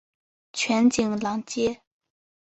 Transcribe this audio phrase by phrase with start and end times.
[0.51, 1.83] 全景廊街。